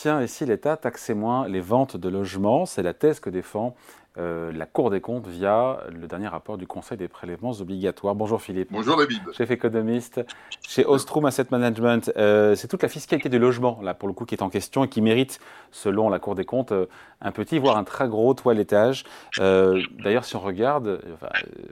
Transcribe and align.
Tiens, 0.00 0.20
et 0.20 0.28
si 0.28 0.46
l'État 0.46 0.76
taxait 0.76 1.12
moins 1.12 1.48
les 1.48 1.60
ventes 1.60 1.96
de 1.96 2.08
logements? 2.08 2.66
C'est 2.66 2.84
la 2.84 2.94
thèse 2.94 3.18
que 3.18 3.30
défend 3.30 3.74
euh, 4.18 4.50
la 4.52 4.66
Cour 4.66 4.90
des 4.90 5.00
comptes 5.00 5.26
via 5.26 5.80
le 5.90 6.06
dernier 6.06 6.28
rapport 6.28 6.58
du 6.58 6.66
Conseil 6.66 6.98
des 6.98 7.08
prélèvements 7.08 7.52
obligatoires. 7.52 8.14
Bonjour 8.14 8.42
Philippe. 8.42 8.68
Bonjour 8.72 8.96
David. 8.96 9.20
Chef 9.32 9.50
économiste 9.50 10.20
chez 10.62 10.84
Ostrom 10.84 11.24
Asset 11.24 11.46
Management. 11.50 12.12
Euh, 12.16 12.54
c'est 12.54 12.68
toute 12.68 12.82
la 12.82 12.88
fiscalité 12.88 13.28
du 13.28 13.38
logement, 13.38 13.78
là, 13.82 13.94
pour 13.94 14.08
le 14.08 14.14
coup, 14.14 14.24
qui 14.24 14.34
est 14.34 14.42
en 14.42 14.48
question 14.48 14.84
et 14.84 14.88
qui 14.88 15.02
mérite, 15.02 15.38
selon 15.70 16.08
la 16.08 16.18
Cour 16.18 16.34
des 16.34 16.44
comptes, 16.44 16.72
euh, 16.72 16.86
un 17.20 17.30
petit, 17.30 17.58
voire 17.58 17.76
un 17.76 17.84
très 17.84 18.08
gros 18.08 18.34
toilettage. 18.34 19.04
D'ailleurs, 19.38 20.24
si 20.24 20.36
on 20.36 20.40
regarde, 20.40 21.00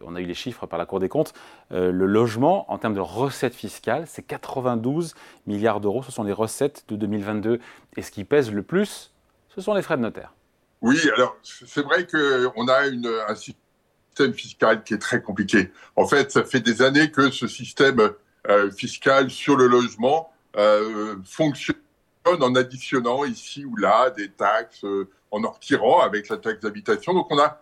on 0.04 0.14
a 0.14 0.20
eu 0.20 0.24
les 0.24 0.34
chiffres 0.34 0.66
par 0.66 0.78
la 0.78 0.86
Cour 0.86 1.00
des 1.00 1.08
comptes, 1.08 1.34
le 1.70 1.90
logement, 1.90 2.70
en 2.70 2.78
termes 2.78 2.94
de 2.94 3.00
recettes 3.00 3.54
fiscales, 3.54 4.04
c'est 4.06 4.22
92 4.22 5.14
milliards 5.46 5.80
d'euros. 5.80 6.02
Ce 6.02 6.12
sont 6.12 6.24
les 6.24 6.32
recettes 6.32 6.84
de 6.88 6.96
2022. 6.96 7.60
Et 7.96 8.02
ce 8.02 8.10
qui 8.10 8.24
pèse 8.24 8.52
le 8.52 8.62
plus, 8.62 9.12
ce 9.48 9.60
sont 9.60 9.74
les 9.74 9.82
frais 9.82 9.96
de 9.96 10.02
notaire. 10.02 10.35
Oui, 10.82 10.98
alors 11.14 11.36
c'est 11.42 11.82
vrai 11.82 12.06
qu'on 12.06 12.68
a 12.68 12.86
une, 12.86 13.10
un 13.28 13.34
système 13.34 14.34
fiscal 14.34 14.82
qui 14.84 14.94
est 14.94 14.98
très 14.98 15.22
compliqué. 15.22 15.70
En 15.94 16.06
fait, 16.06 16.30
ça 16.32 16.44
fait 16.44 16.60
des 16.60 16.82
années 16.82 17.10
que 17.10 17.30
ce 17.30 17.46
système 17.46 18.12
euh, 18.48 18.70
fiscal 18.70 19.30
sur 19.30 19.56
le 19.56 19.66
logement 19.66 20.30
euh, 20.56 21.16
fonctionne 21.24 21.76
en 22.24 22.54
additionnant 22.54 23.24
ici 23.24 23.64
ou 23.64 23.76
là 23.76 24.10
des 24.10 24.30
taxes, 24.30 24.84
euh, 24.84 25.08
en 25.30 25.44
en 25.44 25.50
retirant 25.50 26.00
avec 26.00 26.28
la 26.28 26.36
taxe 26.36 26.60
d'habitation. 26.60 27.12
Donc 27.12 27.26
on 27.30 27.38
a 27.38 27.60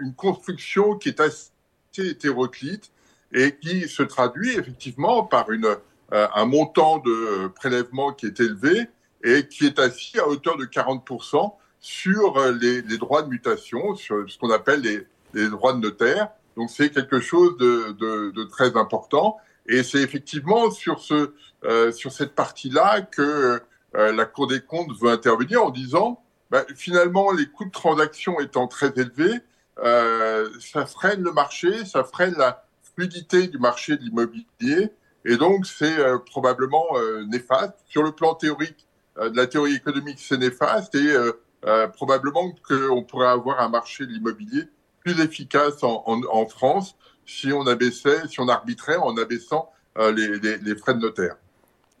une 0.00 0.14
construction 0.14 0.96
qui 0.96 1.08
est 1.08 1.20
assez 1.20 1.50
hétéroclite 1.96 2.90
et 3.32 3.56
qui 3.56 3.88
se 3.88 4.02
traduit 4.02 4.52
effectivement 4.52 5.24
par 5.24 5.50
une, 5.50 5.74
un 6.12 6.44
montant 6.44 6.98
de 6.98 7.48
prélèvement 7.54 8.12
qui 8.12 8.26
est 8.26 8.40
élevé 8.40 8.88
et 9.24 9.46
qui 9.48 9.64
est 9.64 9.78
assis 9.78 10.18
à 10.18 10.28
hauteur 10.28 10.58
de 10.58 10.66
40% 10.66 11.54
sur 11.80 12.38
euh, 12.38 12.52
les, 12.52 12.82
droits 12.98 13.22
de 13.22 13.28
mutation, 13.28 13.94
sur 13.94 14.28
ce 14.28 14.38
qu'on 14.38 14.50
appelle 14.50 15.06
les, 15.34 15.48
droits 15.48 15.72
de 15.72 15.78
notaire. 15.78 16.30
Donc 16.56 16.70
c'est 16.70 16.90
quelque 16.90 17.20
chose 17.20 17.56
de, 17.58 18.44
très 18.44 18.76
important. 18.76 19.36
Et 19.66 19.82
c'est 19.82 20.00
effectivement 20.00 20.70
sur, 20.70 21.00
ce, 21.00 21.32
euh, 21.64 21.92
sur 21.92 22.10
cette 22.10 22.34
partie-là 22.34 23.02
que 23.02 23.60
euh, 23.96 24.12
la 24.12 24.24
Cour 24.24 24.46
des 24.46 24.60
comptes 24.60 24.90
veut 25.00 25.10
intervenir 25.10 25.64
en 25.64 25.70
disant, 25.70 26.22
bah, 26.50 26.64
finalement, 26.74 27.30
les 27.32 27.46
coûts 27.46 27.66
de 27.66 27.70
transaction 27.70 28.40
étant 28.40 28.66
très 28.66 28.92
élevés, 28.96 29.38
ça 30.60 30.86
freine 30.86 31.22
le 31.22 31.32
marché, 31.32 31.84
ça 31.84 32.02
freine 32.02 32.34
la 32.36 32.64
fluidité 32.94 33.46
du 33.46 33.58
marché 33.58 33.96
de 33.96 34.02
l'immobilier. 34.02 34.90
Et 35.24 35.36
donc, 35.36 35.66
c'est 35.66 35.96
probablement 36.26 36.86
néfaste. 37.28 37.74
Sur 37.86 38.02
le 38.02 38.10
plan 38.10 38.34
théorique, 38.34 38.88
de 39.20 39.36
la 39.36 39.46
théorie 39.46 39.74
économique, 39.74 40.18
c'est 40.18 40.38
néfaste. 40.38 40.96
Et 40.96 41.14
euh, 41.66 41.88
probablement 41.88 42.52
qu'on 42.66 43.02
pourrait 43.02 43.26
avoir 43.26 43.60
un 43.60 43.68
marché 43.68 44.06
de 44.06 44.12
l'immobilier 44.12 44.62
plus 45.00 45.20
efficace 45.20 45.82
en, 45.82 46.46
France 46.46 46.96
si 47.26 47.52
on 47.52 47.66
abaissait, 47.66 48.28
si 48.28 48.40
on 48.40 48.48
arbitrait 48.48 48.96
en 48.96 49.16
abaissant 49.16 49.70
euh, 49.98 50.12
les, 50.12 50.76
frais 50.76 50.94
de 50.94 51.00
notaire. 51.00 51.36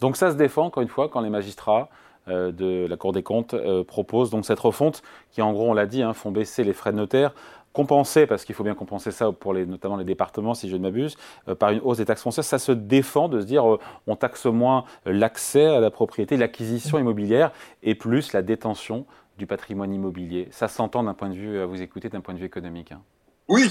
Donc 0.00 0.16
ça 0.16 0.30
se 0.30 0.36
défend, 0.36 0.66
encore 0.66 0.82
une 0.82 0.88
fois, 0.88 1.08
quand 1.08 1.20
les 1.20 1.30
magistrats 1.30 1.88
euh, 2.28 2.52
de 2.52 2.86
la 2.86 2.96
Cour 2.96 3.12
des 3.12 3.22
comptes 3.22 3.54
proposent 3.86 4.30
donc 4.30 4.44
cette 4.44 4.60
refonte 4.60 5.02
qui, 5.30 5.42
en 5.42 5.52
gros, 5.52 5.70
on 5.70 5.74
l'a 5.74 5.86
dit, 5.86 6.02
hein, 6.02 6.12
font 6.14 6.30
baisser 6.30 6.62
les 6.62 6.72
frais 6.72 6.92
de 6.92 6.98
notaire, 6.98 7.34
compenser, 7.72 8.26
parce 8.26 8.44
qu'il 8.44 8.54
faut 8.54 8.64
bien 8.64 8.74
compenser 8.74 9.10
ça 9.10 9.30
pour 9.32 9.54
les, 9.54 9.66
notamment 9.66 9.96
les 9.96 10.04
départements, 10.04 10.54
si 10.54 10.68
je 10.68 10.76
ne 10.76 10.82
m'abuse, 10.82 11.16
par 11.58 11.70
une 11.70 11.80
hausse 11.80 11.98
des 11.98 12.04
taxes 12.04 12.22
foncières, 12.22 12.44
ça 12.44 12.58
se 12.58 12.72
défend 12.72 13.28
de 13.28 13.40
se 13.40 13.46
dire 13.46 13.64
on 14.06 14.16
taxe 14.16 14.46
moins 14.46 14.84
l'accès 15.04 15.66
à 15.66 15.80
la 15.80 15.90
propriété, 15.90 16.36
l'acquisition 16.36 16.98
immobilière, 16.98 17.52
et 17.82 17.94
plus 17.94 18.32
la 18.32 18.42
détention 18.42 19.06
du 19.38 19.46
patrimoine 19.46 19.94
immobilier. 19.94 20.48
Ça 20.50 20.68
s'entend 20.68 21.04
d'un 21.04 21.14
point 21.14 21.30
de 21.30 21.34
vue, 21.34 21.58
à 21.60 21.66
vous 21.66 21.80
écouter, 21.80 22.08
d'un 22.08 22.20
point 22.20 22.34
de 22.34 22.40
vue 22.40 22.46
économique. 22.46 22.92
Hein. 22.92 23.02
Oui, 23.46 23.70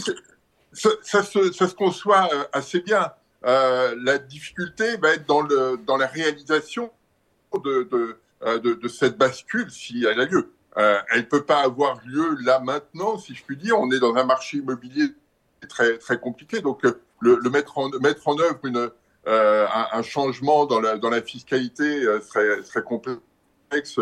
ça, 0.71 1.23
se, 1.23 1.75
conçoit 1.75 2.29
euh, 2.33 2.44
assez 2.53 2.79
bien. 2.79 3.11
Euh, 3.45 3.95
la 4.01 4.17
difficulté 4.17 4.97
va 4.97 5.13
être 5.13 5.27
dans, 5.27 5.41
le, 5.41 5.77
dans 5.85 5.97
la 5.97 6.07
réalisation 6.07 6.89
de, 7.53 7.83
de, 7.91 8.17
euh, 8.44 8.59
de, 8.59 8.88
cette 8.88 9.17
bascule, 9.17 9.69
si 9.69 10.05
elle 10.05 10.19
a 10.19 10.25
lieu. 10.25 10.53
Elle 10.77 11.21
ne 11.21 11.25
peut 11.25 11.43
pas 11.43 11.61
avoir 11.61 11.99
lieu 12.05 12.38
là 12.43 12.59
maintenant, 12.59 13.17
si 13.17 13.33
je 13.33 13.43
puis 13.43 13.57
dire. 13.57 13.79
On 13.79 13.91
est 13.91 13.99
dans 13.99 14.15
un 14.15 14.23
marché 14.23 14.57
immobilier 14.57 15.07
très, 15.67 15.97
très 15.97 16.19
compliqué. 16.19 16.61
Donc, 16.61 16.83
le, 17.19 17.49
mettre, 17.49 17.77
en, 17.79 17.89
mettre 17.99 18.27
en 18.27 18.38
œuvre 18.39 18.59
une, 18.63 18.91
un, 19.25 20.01
changement 20.03 20.65
dans 20.67 20.79
la, 20.79 20.97
dans 20.97 21.09
la 21.09 21.21
fiscalité 21.21 22.01
serait, 22.21 22.61
serait 22.63 22.83
complexe 22.83 23.99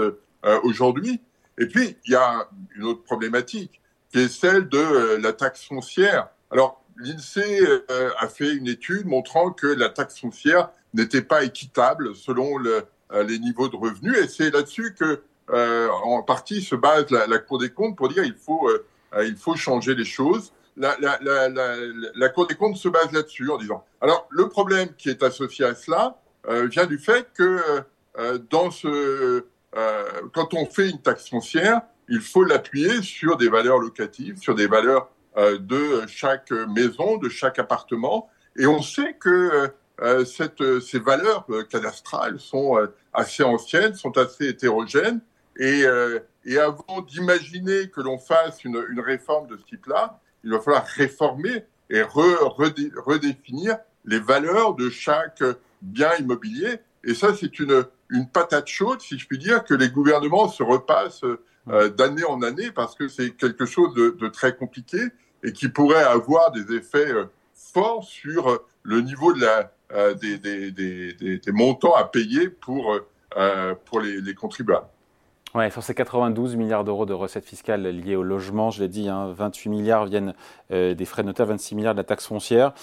aujourd'hui. 0.63 1.21
Et 1.57 1.67
puis, 1.67 1.97
il 2.05 2.11
y 2.11 2.15
a 2.15 2.49
une 2.75 2.83
autre 2.83 3.03
problématique 3.03 3.81
qui 4.11 4.19
est 4.19 4.27
celle 4.27 4.67
de 4.69 4.77
euh, 4.77 5.19
la 5.19 5.33
taxe 5.33 5.65
foncière. 5.65 6.29
Alors, 6.51 6.81
l'INSEE 6.97 7.61
euh, 7.89 8.11
a 8.17 8.27
fait 8.27 8.53
une 8.53 8.67
étude 8.67 9.05
montrant 9.05 9.51
que 9.51 9.67
la 9.67 9.89
taxe 9.89 10.19
foncière 10.19 10.69
n'était 10.93 11.21
pas 11.21 11.43
équitable 11.43 12.15
selon 12.15 12.57
le, 12.57 12.85
euh, 13.11 13.23
les 13.23 13.39
niveaux 13.39 13.67
de 13.67 13.75
revenus. 13.75 14.17
Et 14.17 14.27
c'est 14.27 14.51
là-dessus 14.51 14.95
que, 14.97 15.21
en 15.51 16.23
partie, 16.23 16.61
se 16.61 16.75
base 16.75 17.09
la, 17.11 17.37
Cour 17.39 17.59
des 17.59 17.69
comptes 17.69 17.95
pour 17.95 18.09
dire 18.09 18.23
il 18.23 18.35
faut, 18.35 18.69
il 19.21 19.35
faut 19.35 19.55
changer 19.55 19.95
les 19.95 20.05
choses. 20.05 20.53
La, 20.77 20.95
Cour 22.29 22.47
des 22.47 22.55
comptes 22.55 22.77
se 22.77 22.89
base 22.89 23.11
là-dessus 23.11 23.49
en 23.49 23.57
disant. 23.57 23.85
Alors, 24.01 24.27
le 24.29 24.49
problème 24.49 24.89
qui 24.97 25.09
est 25.09 25.23
associé 25.23 25.65
à 25.65 25.75
cela 25.75 26.17
vient 26.47 26.85
du 26.85 26.97
fait 26.97 27.27
que 27.33 27.83
dans 28.49 28.71
ce 28.71 29.45
euh, 29.77 30.03
quand 30.33 30.53
on 30.53 30.65
fait 30.65 30.89
une 30.89 31.01
taxe 31.01 31.29
foncière, 31.29 31.81
il 32.07 32.21
faut 32.21 32.43
l'appuyer 32.43 33.01
sur 33.01 33.37
des 33.37 33.49
valeurs 33.49 33.79
locatives, 33.79 34.37
sur 34.37 34.55
des 34.55 34.67
valeurs 34.67 35.09
euh, 35.37 35.57
de 35.57 36.05
chaque 36.07 36.51
maison, 36.51 37.17
de 37.17 37.29
chaque 37.29 37.59
appartement. 37.59 38.29
Et 38.57 38.67
on 38.67 38.81
sait 38.81 39.15
que 39.19 39.69
euh, 40.01 40.25
ces 40.25 40.99
valeurs 40.99 41.45
cadastrales 41.69 42.39
sont 42.39 42.77
assez 43.13 43.43
anciennes, 43.43 43.95
sont 43.95 44.17
assez 44.17 44.47
hétérogènes. 44.47 45.19
Et, 45.57 45.83
et 46.45 46.57
avant 46.57 47.01
d'imaginer 47.01 47.89
que 47.89 48.01
l'on 48.01 48.17
fasse 48.17 48.63
une, 48.63 48.83
une, 48.89 48.99
réforme 48.99 49.47
de 49.47 49.57
ce 49.57 49.63
type-là, 49.63 50.19
il 50.43 50.51
va 50.51 50.59
falloir 50.59 50.85
réformer 50.85 51.63
et 51.89 52.01
redéfinir 52.01 53.77
les 54.05 54.19
valeurs 54.19 54.75
de 54.75 54.89
chaque 54.89 55.43
bien 55.81 56.13
immobilier. 56.19 56.79
Et 57.03 57.13
ça, 57.13 57.33
c'est 57.33 57.59
une, 57.59 57.85
une 58.09 58.27
patate 58.27 58.67
chaude, 58.67 59.01
si 59.01 59.17
je 59.17 59.27
puis 59.27 59.37
dire, 59.37 59.63
que 59.63 59.73
les 59.73 59.89
gouvernements 59.89 60.47
se 60.47 60.63
repassent 60.63 61.23
euh, 61.67 61.89
d'année 61.89 62.23
en 62.23 62.41
année 62.41 62.71
parce 62.71 62.95
que 62.95 63.07
c'est 63.07 63.31
quelque 63.31 63.65
chose 63.65 63.93
de, 63.95 64.27
très 64.27 64.55
compliqué 64.55 64.99
et 65.43 65.51
qui 65.51 65.67
pourrait 65.69 66.03
avoir 66.03 66.51
des 66.51 66.75
effets 66.75 67.11
euh, 67.11 67.25
forts 67.53 68.03
sur 68.03 68.49
euh, 68.49 68.65
le 68.83 69.01
niveau 69.01 69.33
de 69.33 69.41
la, 69.41 69.71
des, 70.15 70.37
des, 70.37 70.71
des, 70.71 71.51
montants 71.51 71.93
à 71.93 72.05
payer 72.05 72.49
pour, 72.49 72.99
pour 73.85 73.99
les, 73.99 74.19
les 74.19 74.33
contribuables. 74.33 74.87
Ouais, 75.55 75.71
sur 75.71 75.81
ces 75.81 75.95
92 75.95 76.57
milliards 76.57 76.83
d'euros 76.83 77.05
de 77.05 77.13
recettes 77.13 77.45
fiscales 77.45 77.87
liées 77.87 78.17
au 78.17 78.23
logement, 78.23 78.71
je 78.71 78.83
l'ai 78.83 78.89
dit, 78.89 79.07
hein, 79.07 79.31
28 79.35 79.69
milliards 79.69 80.05
viennent 80.05 80.33
des 80.69 81.05
frais 81.05 81.21
de 81.21 81.27
notaire, 81.27 81.45
26 81.45 81.75
milliards 81.75 81.93
de 81.93 81.99
la 81.99 82.03
taxe 82.03 82.27
foncière. 82.27 82.73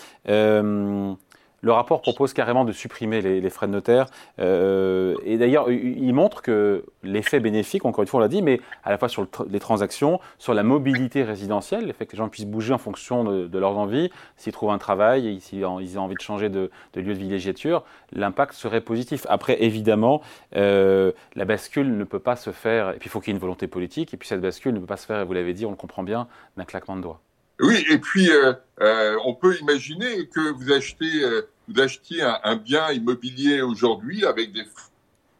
Le 1.65 1.71
rapport 1.71 2.03
propose 2.03 2.33
carrément 2.33 2.65
de 2.65 2.73
supprimer 2.73 3.21
les, 3.21 3.51
frais 3.51 3.69
de 3.69 3.73
notaire. 3.73 4.07
Euh, 4.41 5.15
et 5.25 5.39
d'ailleurs, 5.39 5.71
il 5.71 6.13
montre 6.13 6.43
que 6.43 6.85
l'effet 7.05 7.39
bénéfique, 7.39 7.85
encore 7.85 8.03
une 8.03 8.09
fois, 8.09 8.19
on 8.19 8.21
l'a 8.21 8.29
dit, 8.29 8.43
mais 8.43 8.61
à 8.83 8.91
la 8.91 8.99
fois 8.99 9.09
sur 9.09 9.29
les 9.49 9.61
transactions, 9.61 10.19
sur 10.39 10.55
la 10.55 10.65
mobilité 10.65 11.23
résidentielle, 11.23 11.87
le 11.87 11.93
fait 11.93 12.07
que 12.07 12.13
les 12.13 12.19
gens 12.19 12.29
puissent 12.29 12.47
bouger 12.47 12.73
en 12.73 12.79
fonction 12.79 13.23
de, 13.23 13.59
leurs 13.59 13.79
envies, 13.79 14.11
s'ils 14.37 14.53
trouvent 14.53 14.71
un 14.73 14.79
travail, 14.79 15.41
s'ils 15.41 15.65
ont 15.65 15.77
envie 15.77 16.17
de 16.17 16.21
changer 16.21 16.49
de, 16.49 16.69
lieu 16.97 17.15
de 17.15 17.19
villégiature, 17.19 17.85
l'impact 18.11 18.55
serait 18.55 18.81
positif. 18.81 19.25
Après, 19.29 19.63
évidemment, 19.63 20.21
euh, 20.57 21.13
la 21.37 21.45
bascule 21.45 21.97
ne 21.97 22.03
peut 22.03 22.19
pas 22.19 22.35
se 22.35 22.51
faire, 22.51 22.91
et 22.91 22.99
puis 22.99 23.07
il 23.07 23.11
faut 23.11 23.21
qu'il 23.21 23.29
y 23.29 23.35
ait 23.35 23.37
une 23.37 23.41
volonté 23.41 23.69
politique, 23.69 24.13
et 24.13 24.17
puis 24.17 24.27
cette 24.27 24.41
bascule 24.41 24.75
ne 24.75 24.81
peut 24.81 24.87
pas 24.87 24.97
se 24.97 25.07
faire, 25.07 25.21
et 25.21 25.25
vous 25.25 25.33
l'avez 25.33 25.55
dit, 25.55 25.65
on 25.65 25.71
le 25.71 25.77
comprend 25.77 26.03
bien, 26.03 26.27
d'un 26.57 26.65
claquement 26.65 26.97
de 26.97 27.03
doigts. 27.03 27.21
Oui, 27.61 27.85
et 27.89 27.99
puis 27.99 28.29
euh, 28.31 29.17
on 29.25 29.35
peut 29.35 29.57
imaginer 29.61 30.27
que 30.27 30.53
vous 30.53 30.73
achetez, 30.73 31.23
vous 31.69 31.81
achetiez 31.81 32.23
un, 32.23 32.57
bien 32.57 32.91
immobilier 32.91 33.63
aujourd'hui 33.63 34.25
avec 34.25 34.53
des 34.53 34.65
frais 34.65 34.91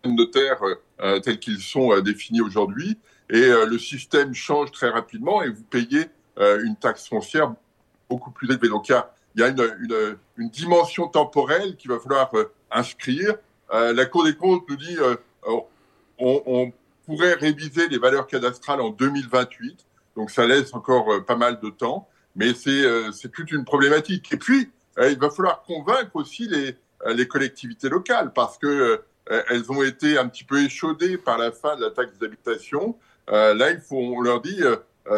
de 0.05 0.11
notaire 0.11 0.61
tels 1.23 1.39
qu'ils 1.39 1.61
sont 1.61 2.01
définis 2.01 2.41
aujourd'hui, 2.41 2.99
et 3.31 3.51
le 3.51 3.79
système 3.79 4.35
change 4.35 4.73
très 4.73 4.89
rapidement 4.89 5.43
et 5.43 5.49
vous 5.49 5.63
payez 5.63 6.07
une 6.37 6.75
taxe 6.75 7.09
foncière 7.09 7.55
beaucoup 8.11 8.33
plus 8.33 8.51
élevée. 8.51 8.69
Donc 8.69 8.89
il 8.89 8.97
y 9.37 9.43
a, 9.43 9.49
une, 9.49 10.49
dimension 10.51 11.07
temporelle 11.07 11.77
qu'il 11.77 11.91
va 11.91 12.01
falloir 12.01 12.33
inscrire. 12.71 13.37
la 13.73 14.07
Cour 14.07 14.25
des 14.25 14.35
comptes 14.35 14.69
nous 14.69 14.77
dit 14.77 14.97
on, 15.47 15.65
on 16.19 16.73
pourrait 17.07 17.35
réviser 17.35 17.89
les 17.89 17.99
valeurs 17.99 18.27
cadastrales 18.27 18.81
en 18.81 18.91
2028. 18.91 19.87
Donc 20.17 20.33
ça 20.33 20.47
laisse 20.47 20.75
encore 20.75 21.25
pas 21.25 21.37
mal 21.37 21.61
de 21.61 21.71
temps 21.71 22.09
mais 22.35 22.53
euh, 22.67 23.13
c'est 23.13 23.31
toute 23.31 23.51
une 23.53 23.65
problématique. 23.65 24.33
Et 24.33 24.37
puis, 24.37 24.63
euh, 24.63 24.67
il 24.99 25.19
va 25.19 25.31
falloir 25.31 25.63
convaincre 25.63 26.11
aussi 26.15 26.47
les, 26.49 26.77
euh, 27.07 27.15
les 27.15 27.27
collectivités 27.27 27.89
locales, 27.89 28.33
parce 28.33 28.59
que 28.59 29.03
elles 29.49 29.71
ont 29.71 29.85
été 29.85 30.19
un 30.19 30.27
petit 30.27 30.43
peu 30.43 30.65
échaudées 30.65 31.17
par 31.17 31.39
la 31.39 31.53
fin 31.53 31.77
de 31.77 31.83
la 31.83 31.91
taxe 31.91 32.19
d'habitation. 32.19 32.99
là, 33.29 33.71
il 33.71 33.81
faut, 33.81 33.97
on 33.97 34.21
leur 34.21 34.41
dit, 34.43 34.61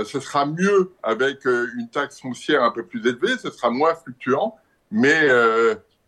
ce 0.04 0.20
sera 0.20 0.44
mieux 0.44 0.92
avec 1.02 1.46
une 1.46 1.88
taxe 1.90 2.20
foncière 2.20 2.62
un 2.62 2.70
peu 2.70 2.84
plus 2.84 3.00
élevée, 3.06 3.38
ce 3.38 3.50
sera 3.50 3.70
moins 3.70 3.94
fluctuant, 3.94 4.56
mais 4.90 5.26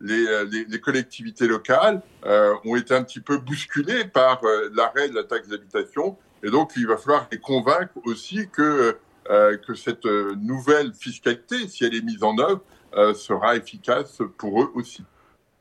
les, 0.03 0.45
les, 0.69 0.81
collectivités 0.81 1.49
locales 1.49 2.03
ont 2.23 2.77
été 2.77 2.95
un 2.95 3.03
petit 3.03 3.21
peu 3.21 3.39
bousculées 3.39 4.05
par 4.05 4.43
l'arrêt 4.75 5.09
de 5.09 5.15
la 5.15 5.25
taxe 5.25 5.49
d'habitation. 5.49 6.19
Et 6.43 6.51
donc, 6.51 6.73
il 6.77 6.87
va 6.87 6.97
falloir 6.97 7.27
les 7.33 7.39
convaincre 7.39 7.95
aussi 8.05 8.49
que, 8.51 8.99
que 9.29 9.75
cette 9.75 10.05
nouvelle 10.05 10.93
fiscalité, 10.95 11.69
si 11.69 11.85
elle 11.85 11.95
est 11.95 12.03
mise 12.03 12.23
en 12.23 12.37
œuvre, 12.39 12.63
sera 13.15 13.57
efficace 13.57 14.21
pour 14.39 14.63
eux 14.63 14.71
aussi. 14.75 15.05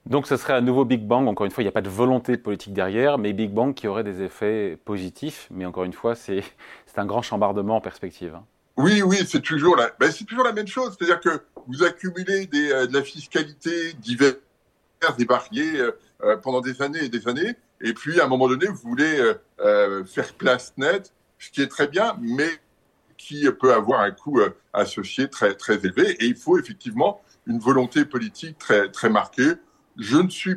Donc 0.05 0.27
ce 0.27 0.37
serait 0.37 0.53
un 0.53 0.61
nouveau 0.61 0.85
Big 0.85 1.01
Bang. 1.01 1.27
Encore 1.27 1.45
une 1.45 1.51
fois, 1.51 1.63
il 1.63 1.65
n'y 1.65 1.69
a 1.69 1.73
pas 1.73 1.81
de 1.81 1.89
volonté 1.89 2.37
politique 2.37 2.73
derrière, 2.73 3.17
mais 3.17 3.33
Big 3.33 3.51
Bang 3.51 3.73
qui 3.73 3.87
aurait 3.87 4.03
des 4.03 4.21
effets 4.21 4.77
positifs. 4.85 5.47
Mais 5.49 5.65
encore 5.65 5.83
une 5.83 5.93
fois, 5.93 6.15
c'est 6.15 6.43
un 6.95 7.05
grand 7.05 7.21
chambardement 7.21 7.77
en 7.77 7.81
perspective. 7.81 8.35
Hein. 8.35 8.45
Oui, 8.77 9.01
oui, 9.01 9.17
c'est 9.25 9.41
toujours, 9.41 9.75
la, 9.75 9.91
ben, 9.99 10.11
toujours 10.11 10.43
la 10.43 10.51
même 10.51 10.67
chose. 10.67 10.95
C'est-à-dire 10.97 11.19
que 11.19 11.41
vous 11.67 11.83
accumulez 11.83 12.45
des, 12.45 12.71
euh, 12.71 12.87
de 12.87 12.93
la 12.93 13.03
fiscalité 13.03 13.93
diverse 13.93 14.35
et 15.17 15.25
variée 15.25 15.79
euh, 15.79 15.91
euh, 16.23 16.37
pendant 16.37 16.61
des 16.61 16.81
années 16.81 17.03
et 17.03 17.09
des 17.09 17.27
années. 17.27 17.55
Et 17.81 17.93
puis, 17.93 18.19
à 18.19 18.25
un 18.25 18.27
moment 18.27 18.47
donné, 18.47 18.67
vous 18.67 18.89
voulez 18.89 19.33
faire 20.05 20.33
place 20.37 20.73
nette, 20.77 21.13
ce 21.39 21.49
qui 21.51 21.61
est 21.61 21.67
très 21.67 21.87
bien, 21.87 22.15
mais 22.21 22.47
qui 23.17 23.49
peut 23.59 23.73
avoir 23.73 24.01
un 24.01 24.11
coût 24.11 24.39
associé 24.73 25.29
très, 25.29 25.55
très 25.55 25.75
élevé. 25.75 26.11
Et 26.19 26.25
il 26.25 26.35
faut 26.35 26.59
effectivement 26.59 27.21
une 27.47 27.59
volonté 27.59 28.05
politique 28.05 28.57
très, 28.57 28.89
très 28.89 29.09
marquée 29.09 29.53
je 29.97 30.17
ne 30.17 30.29
suis 30.29 30.55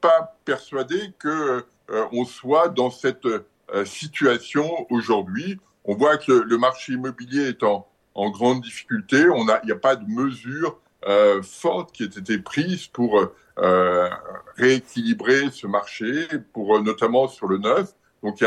pas 0.00 0.36
persuadé 0.44 1.12
que 1.18 1.64
euh, 1.90 2.04
on 2.12 2.24
soit 2.24 2.68
dans 2.68 2.90
cette 2.90 3.26
euh, 3.26 3.84
situation 3.84 4.86
aujourd'hui. 4.90 5.58
On 5.84 5.94
voit 5.94 6.18
que 6.18 6.32
le, 6.32 6.58
marché 6.58 6.92
immobilier 6.92 7.48
est 7.48 7.62
en, 7.62 7.86
grande 8.14 8.62
difficulté. 8.62 9.18
Il 9.18 9.60
n'y 9.64 9.72
a 9.72 9.76
pas 9.76 9.96
de 9.96 10.08
mesures 10.08 10.78
euh, 11.06 11.42
fortes 11.42 11.92
qui 11.92 12.02
aient 12.02 12.06
été 12.06 12.38
prises 12.38 12.86
pour 12.86 13.20
euh, 13.58 14.10
rééquilibrer 14.56 15.50
ce 15.50 15.66
marché, 15.66 16.26
pour 16.52 16.82
notamment 16.82 17.28
sur 17.28 17.46
le 17.46 17.58
neuf. 17.58 17.94
Donc, 18.22 18.42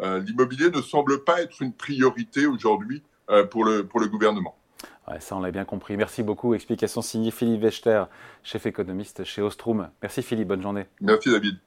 l'immobilier 0.00 0.70
ne 0.70 0.80
semble 0.80 1.24
pas 1.24 1.42
être 1.42 1.62
une 1.62 1.72
priorité 1.72 2.46
aujourd'hui 2.46 3.02
pour 3.50 3.64
le 3.64 3.86
pour 3.86 4.00
le 4.00 4.08
gouvernement 4.08 4.56
ça, 5.18 5.36
on 5.36 5.40
l'a 5.40 5.50
bien 5.50 5.64
compris. 5.64 5.96
Merci 5.96 6.22
beaucoup. 6.22 6.54
Explication 6.54 7.02
signée 7.02 7.32
Philippe 7.32 7.62
Wechter, 7.62 8.04
chef 8.44 8.66
économiste 8.66 9.24
chez 9.24 9.42
Ostrom. 9.42 9.88
Merci 10.02 10.22
Philippe, 10.22 10.48
bonne 10.48 10.62
journée. 10.62 10.86
Merci 11.00 11.30
David. 11.30 11.58